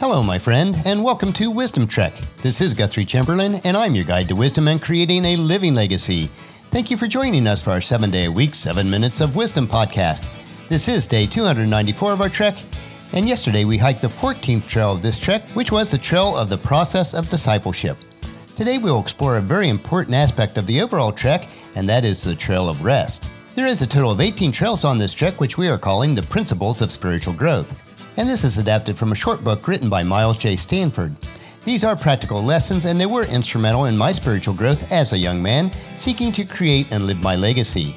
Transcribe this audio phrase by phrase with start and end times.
[0.00, 2.12] Hello, my friend, and welcome to Wisdom Trek.
[2.40, 6.30] This is Guthrie Chamberlain, and I'm your guide to wisdom and creating a living legacy.
[6.70, 9.66] Thank you for joining us for our seven day a week, seven minutes of wisdom
[9.66, 10.24] podcast.
[10.68, 12.54] This is day 294 of our trek,
[13.12, 16.48] and yesterday we hiked the 14th trail of this trek, which was the trail of
[16.48, 17.96] the process of discipleship.
[18.54, 22.22] Today we will explore a very important aspect of the overall trek, and that is
[22.22, 23.26] the trail of rest.
[23.56, 26.22] There is a total of 18 trails on this trek, which we are calling the
[26.22, 27.74] Principles of Spiritual Growth
[28.18, 30.56] and this is adapted from a short book written by Miles J.
[30.56, 31.14] Stanford.
[31.64, 35.40] These are practical lessons, and they were instrumental in my spiritual growth as a young
[35.40, 37.94] man seeking to create and live my legacy.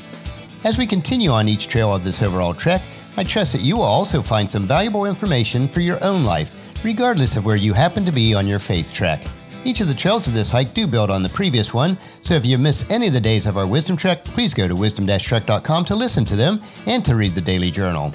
[0.64, 2.84] As we continue on each trail of this overall trek,
[3.18, 7.36] I trust that you will also find some valuable information for your own life, regardless
[7.36, 9.26] of where you happen to be on your faith trek.
[9.66, 12.46] Each of the trails of this hike do build on the previous one, so if
[12.46, 15.96] you miss any of the days of our Wisdom Trek, please go to wisdom-trek.com to
[15.96, 18.14] listen to them and to read the daily journal.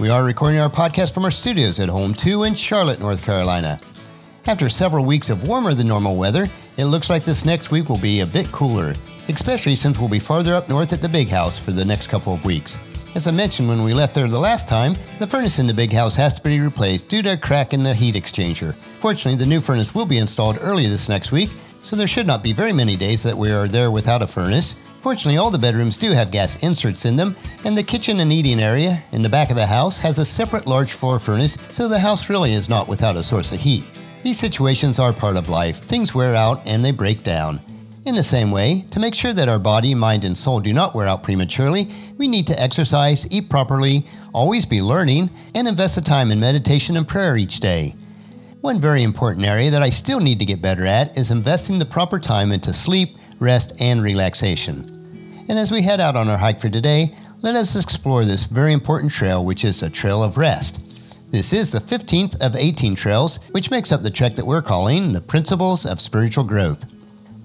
[0.00, 3.78] We are recording our podcast from our studios at Home 2 in Charlotte, North Carolina.
[4.46, 6.48] After several weeks of warmer than normal weather,
[6.78, 8.94] it looks like this next week will be a bit cooler,
[9.28, 12.32] especially since we'll be farther up north at the big house for the next couple
[12.32, 12.78] of weeks.
[13.14, 15.92] As I mentioned when we left there the last time, the furnace in the big
[15.92, 18.74] house has to be replaced due to a crack in the heat exchanger.
[19.00, 21.50] Fortunately, the new furnace will be installed early this next week,
[21.82, 24.76] so there should not be very many days that we are there without a furnace,
[25.00, 27.34] Fortunately, all the bedrooms do have gas inserts in them,
[27.64, 30.66] and the kitchen and eating area in the back of the house has a separate
[30.66, 33.82] large floor furnace, so the house really is not without a source of heat.
[34.22, 35.78] These situations are part of life.
[35.84, 37.60] Things wear out and they break down.
[38.04, 40.94] In the same way, to make sure that our body, mind, and soul do not
[40.94, 46.02] wear out prematurely, we need to exercise, eat properly, always be learning, and invest the
[46.02, 47.94] time in meditation and prayer each day.
[48.60, 51.86] One very important area that I still need to get better at is investing the
[51.86, 55.44] proper time into sleep, rest, and relaxation.
[55.48, 58.72] And as we head out on our hike for today, let us explore this very
[58.72, 60.78] important trail, which is a trail of rest.
[61.30, 65.12] This is the 15th of 18 trails, which makes up the trek that we're calling
[65.12, 66.84] the Principles of Spiritual Growth.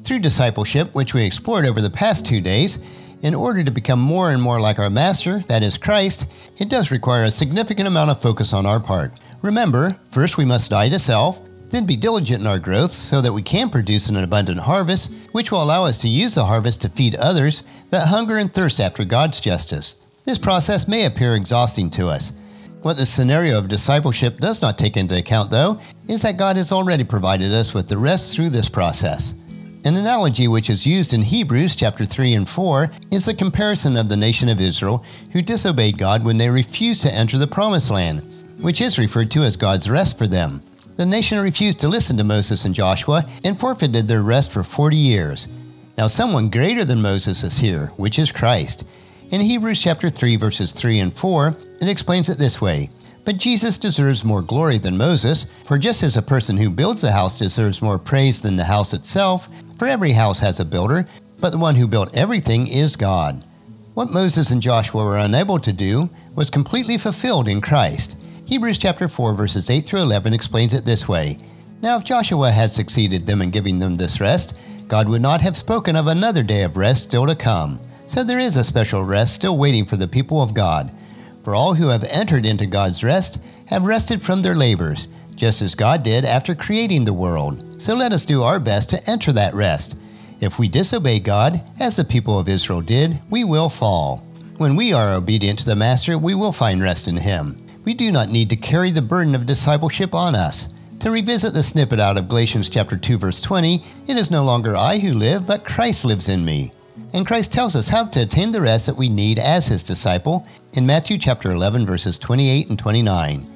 [0.04, 2.80] Through discipleship, which we explored over the past two days,
[3.22, 6.28] in order to become more and more like our Master, that is Christ,
[6.58, 9.14] it does require a significant amount of focus on our part.
[9.42, 11.40] Remember, first we must die to self,
[11.70, 15.52] then be diligent in our growth so that we can produce an abundant harvest, which
[15.52, 19.04] will allow us to use the harvest to feed others that hunger and thirst after
[19.04, 19.96] God's justice.
[20.26, 22.32] This process may appear exhausting to us.
[22.82, 26.72] What the scenario of discipleship does not take into account, though, is that God has
[26.72, 29.34] already provided us with the rest through this process.
[29.86, 34.10] An analogy which is used in Hebrews chapter 3 and 4 is the comparison of
[34.10, 38.24] the nation of Israel who disobeyed God when they refused to enter the promised land,
[38.60, 40.64] which is referred to as God's rest for them.
[40.98, 44.96] The nation refused to listen to Moses and Joshua and forfeited their rest for 40
[44.96, 45.50] years.
[45.98, 48.86] Now, someone greater than Moses is here, which is Christ.
[49.32, 52.90] In Hebrews chapter 3, verses 3 and 4, it explains it this way
[53.26, 57.12] But Jesus deserves more glory than Moses, for just as a person who builds a
[57.12, 61.06] house deserves more praise than the house itself, for every house has a builder,
[61.42, 63.44] but the one who built everything is God.
[63.96, 68.16] What Moses and Joshua were unable to do was completely fulfilled in Christ.
[68.46, 71.40] Hebrews chapter 4 verses 8 through 11 explains it this way.
[71.82, 74.54] Now if Joshua had succeeded them in giving them this rest,
[74.88, 77.80] God would not have spoken of another day of rest still to come.
[78.06, 80.94] So there is a special rest still waiting for the people of God.
[81.44, 85.74] For all who have entered into God's rest have rested from their labors, just as
[85.74, 87.82] God did after creating the world.
[87.82, 89.96] So let us do our best to enter that rest.
[90.40, 94.20] If we disobey God, as the people of Israel did, we will fall.
[94.58, 98.12] When we are obedient to the Master, we will find rest in Him we do
[98.12, 100.68] not need to carry the burden of discipleship on us.
[101.00, 104.76] To revisit the snippet out of Galatians chapter 2 verse 20, it is no longer
[104.76, 106.72] I who live, but Christ lives in me.
[107.14, 110.48] And Christ tells us how to attain the rest that we need as his disciple
[110.74, 113.48] in Matthew chapter 11 verses 28 and 29.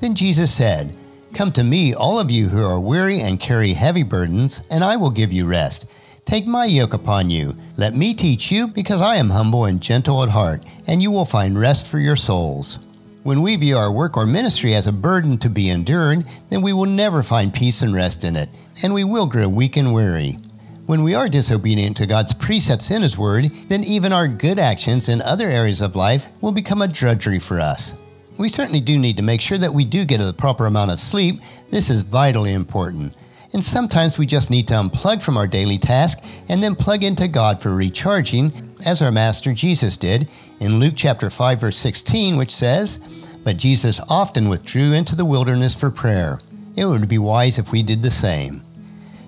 [0.00, 0.96] Then Jesus said,
[1.32, 4.96] Come to me, all of you who are weary and carry heavy burdens, and I
[4.96, 5.86] will give you rest.
[6.24, 7.56] Take my yoke upon you.
[7.76, 11.26] Let me teach you, because I am humble and gentle at heart, and you will
[11.26, 12.78] find rest for your souls.
[13.26, 16.72] When we view our work or ministry as a burden to be endured, then we
[16.72, 18.48] will never find peace and rest in it,
[18.84, 20.38] and we will grow weak and weary.
[20.86, 25.08] When we are disobedient to God's precepts in His Word, then even our good actions
[25.08, 27.96] in other areas of life will become a drudgery for us.
[28.38, 31.00] We certainly do need to make sure that we do get the proper amount of
[31.00, 31.40] sleep.
[31.68, 33.12] This is vitally important.
[33.52, 37.28] And sometimes we just need to unplug from our daily task and then plug into
[37.28, 40.28] God for recharging, as our Master Jesus did
[40.60, 43.00] in Luke chapter 5 verse 16, which says,
[43.44, 46.40] "But Jesus often withdrew into the wilderness for prayer.
[46.74, 48.62] It would be wise if we did the same."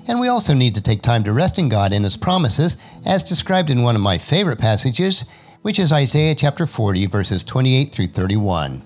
[0.06, 3.23] And we also need to take time to rest in God and his promises, as
[3.23, 5.25] described in one of my favorite passages,
[5.62, 8.82] which is Isaiah chapter 40 verses 28 through 31.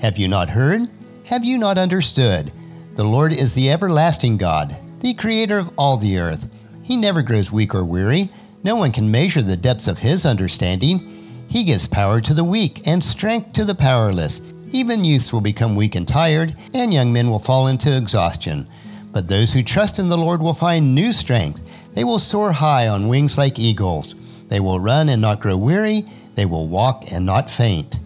[0.00, 0.88] Have you not heard?
[1.24, 2.52] Have you not understood?
[3.00, 6.46] The Lord is the everlasting God, the creator of all the earth.
[6.82, 8.28] He never grows weak or weary.
[8.62, 11.46] No one can measure the depths of his understanding.
[11.48, 14.42] He gives power to the weak and strength to the powerless.
[14.70, 18.68] Even youths will become weak and tired, and young men will fall into exhaustion.
[19.12, 21.62] But those who trust in the Lord will find new strength.
[21.94, 24.14] They will soar high on wings like eagles.
[24.48, 26.04] They will run and not grow weary.
[26.34, 27.98] They will walk and not faint.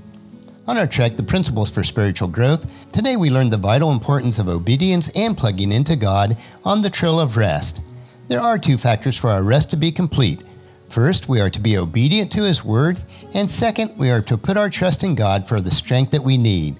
[0.67, 4.49] On our trek, The Principles for Spiritual Growth, today we learned the vital importance of
[4.49, 7.83] obedience and plugging into God on the trail of rest.
[8.29, 10.43] There are two factors for our rest to be complete.
[10.89, 13.03] First, we are to be obedient to His Word,
[13.35, 16.39] and second, we are to put our trust in God for the strength that we
[16.39, 16.79] need.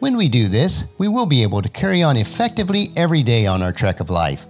[0.00, 3.62] When we do this, we will be able to carry on effectively every day on
[3.62, 4.44] our trek of life.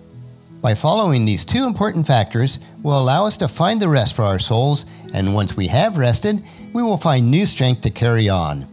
[0.61, 4.40] By following these two important factors will allow us to find the rest for our
[4.40, 6.43] souls, and once we have rested,
[6.73, 8.71] we will find new strength to carry on.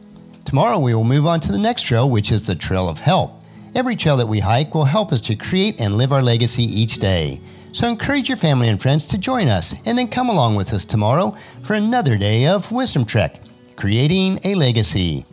[0.50, 3.44] Tomorrow we will move on to the next trail, which is the Trail of Help.
[3.76, 6.96] Every trail that we hike will help us to create and live our legacy each
[6.96, 7.40] day.
[7.72, 10.86] So encourage your family and friends to join us and then come along with us
[10.86, 13.42] tomorrow for another day of Wisdom Trek,
[13.76, 15.24] creating a legacy.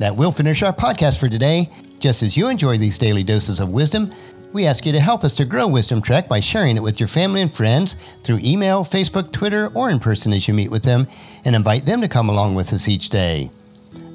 [0.00, 1.70] That will finish our podcast for today.
[2.00, 4.12] Just as you enjoy these daily doses of wisdom,
[4.52, 7.08] we ask you to help us to grow Wisdom Trek by sharing it with your
[7.08, 11.06] family and friends through email, Facebook, Twitter, or in person as you meet with them,
[11.44, 13.48] and invite them to come along with us each day.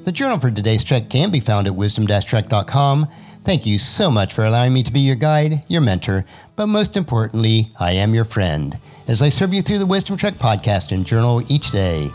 [0.04, 3.06] The journal for today's trek can be found at wisdom-trek.com.
[3.44, 6.24] Thank you so much for allowing me to be your guide, your mentor,
[6.56, 8.76] but most importantly, I am your friend
[9.06, 12.10] as I serve you through the Wisdom Trek podcast and journal each day.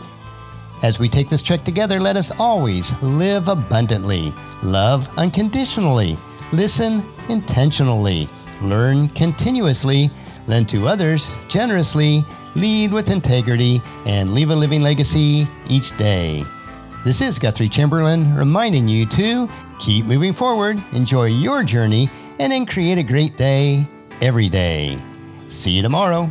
[0.82, 6.18] As we take this trek together, let us always live abundantly, love unconditionally,
[6.52, 8.28] listen intentionally,
[8.60, 10.10] learn continuously,
[10.46, 12.22] lend to others generously,
[12.54, 16.44] lead with integrity, and leave a living legacy each day.
[17.04, 19.48] This is Guthrie Chamberlain reminding you to
[19.78, 22.10] keep moving forward, enjoy your journey,
[22.40, 23.86] and then create a great day
[24.20, 24.98] every day.
[25.48, 26.28] See you tomorrow.